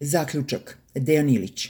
[0.00, 0.78] Zaključak.
[0.94, 1.68] Dejan Ilić.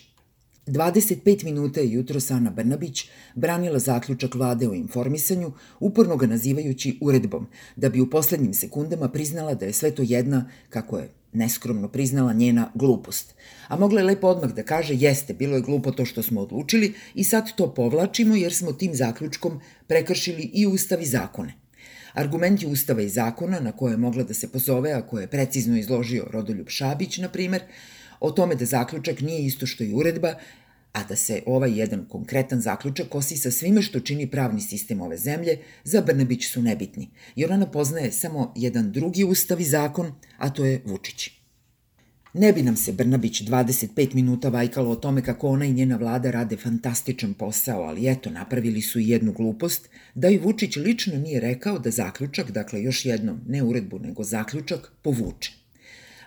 [0.66, 3.04] 25 minuta je jutro Sana Brnabić
[3.34, 9.54] branila zaključak vlade o informisanju, uporno ga nazivajući uredbom, da bi u poslednjim sekundama priznala
[9.54, 13.34] da je sve to jedna, kako je neskromno priznala njena glupost.
[13.68, 16.94] A mogla je lepo odmah da kaže jeste, bilo je glupo to što smo odlučili
[17.14, 21.54] i sad to povlačimo jer smo tim zaključkom prekršili i ustav i zakone.
[22.14, 25.76] Argumenti Ustava i zakona na koje je mogla da se pozove, a koje je precizno
[25.78, 27.62] izložio Rodoljub Šabić, na primer,
[28.24, 30.34] o tome da zaključak nije isto što i uredba,
[30.92, 35.16] a da se ovaj jedan konkretan zaključak kosi sa svime što čini pravni sistem ove
[35.16, 40.50] zemlje, za Brnebić su nebitni, jer ona poznaje samo jedan drugi ustav i zakon, a
[40.50, 41.30] to je Vučić.
[42.34, 46.30] Ne bi nam se Brnabić 25 minuta vajkalo o tome kako ona i njena vlada
[46.30, 51.40] rade fantastičan posao, ali eto, napravili su i jednu glupost, da i Vučić lično nije
[51.40, 55.63] rekao da zaključak, dakle još jednom, ne uredbu, nego zaključak, povuče.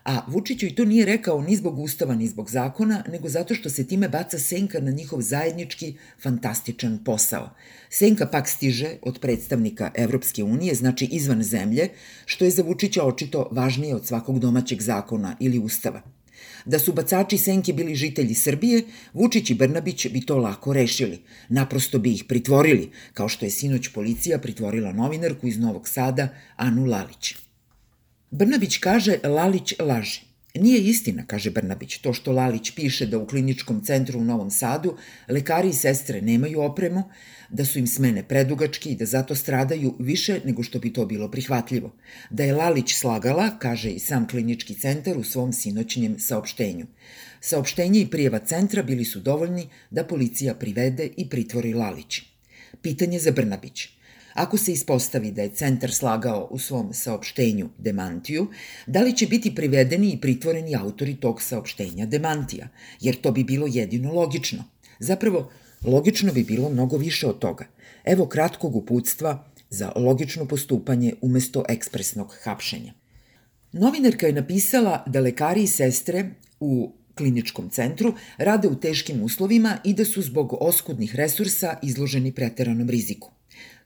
[0.07, 3.69] A Vučiću i to nije rekao ni zbog ustava, ni zbog zakona, nego zato što
[3.69, 7.49] se time baca senka na njihov zajednički, fantastičan posao.
[7.89, 11.89] Senka pak stiže od predstavnika Evropske unije, znači izvan zemlje,
[12.25, 16.01] što je za Vučića očito važnije od svakog domaćeg zakona ili ustava.
[16.65, 21.19] Da su bacači senke bili žitelji Srbije, Vučić i Brnabić bi to lako rešili.
[21.49, 26.85] Naprosto bi ih pritvorili, kao što je sinoć policija pritvorila novinarku iz Novog Sada, Anu
[26.85, 27.46] Lalić.
[28.31, 30.21] Brnabić kaže Lalić laže.
[30.55, 34.97] Nije istina, kaže Brnabić, to što Lalić piše da u kliničkom centru u Novom Sadu
[35.29, 37.03] lekari i sestre nemaju opremu,
[37.49, 41.31] da su im smene predugački i da zato stradaju više nego što bi to bilo
[41.31, 41.95] prihvatljivo.
[42.29, 46.85] Da je Lalić slagala, kaže i sam klinički centar u svom sinoćnjem saopštenju.
[47.41, 52.21] Saopštenje i prijeva centra bili su dovoljni da policija privede i pritvori Lalić.
[52.81, 53.87] Pitanje za Brnabić–
[54.37, 58.47] Ako se ispostavi da je centar slagao u svom saopštenju demantiju,
[58.87, 62.67] da li će biti privedeni i pritvoreni autori tog saopštenja demantija?
[63.01, 64.63] Jer to bi bilo jedino logično.
[64.99, 65.49] Zapravo,
[65.85, 67.65] logično bi bilo mnogo više od toga.
[68.05, 72.93] Evo kratkog uputstva za logično postupanje umesto ekspresnog hapšenja.
[73.71, 79.93] Novinarka je napisala da lekari i sestre u kliničkom centru rade u teškim uslovima i
[79.93, 83.36] da su zbog oskudnih resursa izloženi preteranom riziku.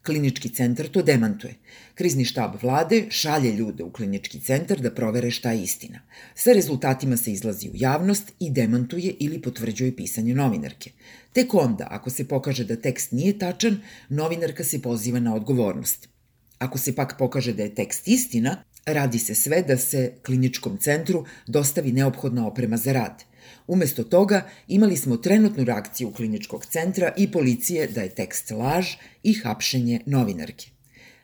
[0.05, 1.55] Klinički centar to demantuje.
[1.95, 5.99] Krizni štab vlade šalje ljude u klinički centar da provere šta je istina.
[6.35, 10.91] Sa rezultatima se izlazi u javnost i demantuje ili potvrđuje pisanje novinarke.
[11.33, 16.09] Tek onda, ako se pokaže da tekst nije tačan, novinarka se poziva na odgovornost.
[16.57, 21.25] Ako se pak pokaže da je tekst istina, radi se sve da se kliničkom centru
[21.47, 23.23] dostavi neophodna oprema za rad–
[23.67, 28.87] Umesto toga imali smo trenutnu reakciju kliničkog centra i policije da je tekst laž
[29.23, 30.69] i hapšenje novinarke.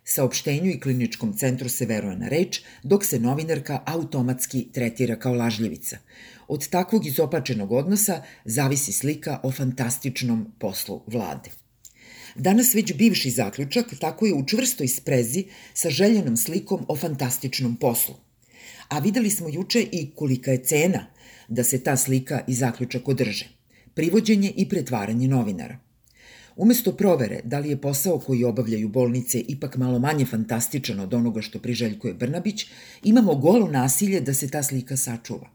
[0.03, 5.97] Saopštenju i kliničkom centru se veruje na reč, dok se novinarka automatski tretira kao lažljivica.
[6.47, 11.49] Od takvog izopačenog odnosa zavisi slika o fantastičnom poslu vlade.
[12.35, 18.15] Danas već bivši zaključak tako je u čvrstoj sprezi sa željenom slikom o fantastičnom poslu.
[18.89, 21.05] A videli smo juče i kolika je cena
[21.47, 23.49] da se ta slika i zaključak održe.
[23.93, 25.79] Privođenje i pretvaranje novinara.
[26.55, 31.41] Umesto provere da li je posao koji obavljaju bolnice ipak malo manje fantastičan od onoga
[31.41, 32.65] što priželjkuje Brnabić,
[33.03, 35.49] imamo golo nasilje da se ta slika sačuva.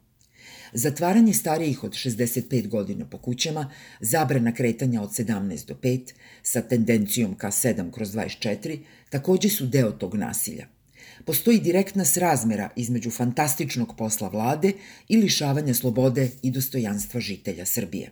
[0.72, 3.70] Zatvaranje starijih od 65 godina po kućama,
[4.00, 6.12] zabrana kretanja od 17 do 5
[6.42, 8.78] sa tendencijom ka 7 kroz 24
[9.10, 10.66] takođe su deo tog nasilja–
[11.24, 14.72] postoji direktna srazmera između fantastičnog posla vlade
[15.08, 18.10] i lišavanja slobode i dostojanstva žitelja Srbije.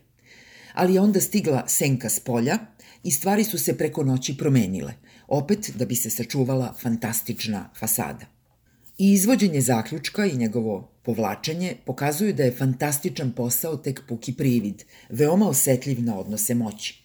[0.75, 2.59] Ali je onda stigla senka s polja
[3.05, 4.93] i stvari su se preko noći promenile,
[5.29, 8.27] opet da bi se sačuvala fantastična fasada.
[8.99, 15.49] I izvođenje zaključka i njegovo povlačenje pokazuju da je fantastičan posao tek puki privid, veoma
[15.49, 17.00] osetljiv na odnose moći.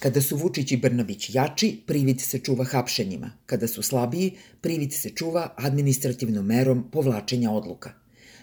[0.00, 3.30] Kada su Vučić i Brnabić jači, privid se čuva hapšenjima.
[3.46, 4.30] Kada su slabiji,
[4.60, 7.92] privid se čuva administrativnom merom povlačenja odluka.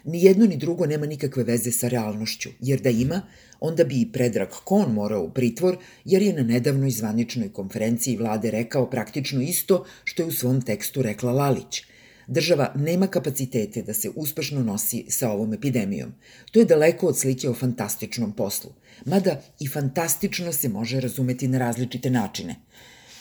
[0.03, 3.21] Ni jedno ni drugo nema nikakve veze sa realnošću, jer da ima,
[3.59, 8.51] onda bi i Predrag Kon morao u pritvor, jer je na nedavnoj zvaničnoj konferenciji vlade
[8.51, 11.81] rekao praktično isto što je u svom tekstu rekla Lalić–
[12.27, 16.13] Država nema kapacitete da se uspešno nosi sa ovom epidemijom.
[16.51, 18.71] To je daleko od slike o fantastičnom poslu.
[19.06, 22.56] Mada i fantastično se može razumeti na različite načine.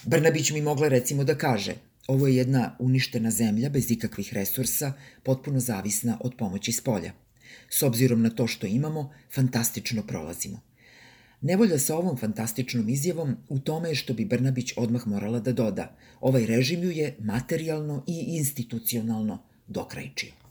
[0.04, 1.74] Brnabić mi mogla recimo da kaže
[2.06, 4.92] ovo je jedna uništena zemlja bez ikakvih resursa,
[5.22, 7.12] potpuno zavisna od pomoći s polja.
[7.70, 10.60] S obzirom na to što imamo, fantastično prolazimo.
[11.46, 15.84] Nevolja sa ovom fantastičnom izjavom u tome je što bi Brnabić odmah morala da doda.
[16.20, 20.45] Ovaj režim ju je materijalno i institucionalno dokrajčio.